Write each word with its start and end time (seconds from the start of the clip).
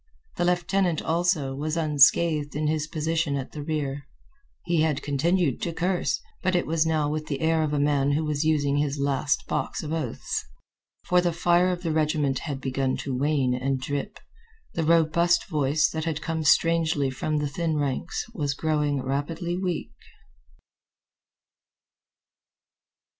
The 0.37 0.45
lieutenant, 0.45 1.03
also, 1.03 1.53
was 1.53 1.77
unscathed 1.77 2.55
in 2.55 2.65
his 2.65 2.87
position 2.87 3.35
at 3.35 3.51
the 3.51 3.61
rear. 3.61 4.07
He 4.65 4.81
had 4.81 5.03
continued 5.03 5.61
to 5.61 5.73
curse, 5.73 6.19
but 6.41 6.55
it 6.55 6.65
was 6.65 6.87
now 6.87 7.07
with 7.07 7.27
the 7.27 7.39
air 7.39 7.61
of 7.61 7.71
a 7.71 7.79
man 7.79 8.13
who 8.13 8.25
was 8.25 8.43
using 8.43 8.77
his 8.77 8.97
last 8.97 9.45
box 9.45 9.83
of 9.83 9.93
oaths. 9.93 10.43
For 11.05 11.21
the 11.21 11.31
fire 11.31 11.69
of 11.69 11.83
the 11.83 11.91
regiment 11.91 12.39
had 12.39 12.59
begun 12.59 12.97
to 12.97 13.15
wane 13.15 13.53
and 13.53 13.79
drip. 13.79 14.17
The 14.73 14.83
robust 14.83 15.45
voice, 15.47 15.87
that 15.91 16.05
had 16.05 16.19
come 16.19 16.43
strangely 16.43 17.11
from 17.11 17.37
the 17.37 17.47
thin 17.47 17.77
ranks, 17.77 18.25
was 18.33 18.55
growing 18.55 19.03
rapidly 19.03 19.55
weak. 19.55 19.91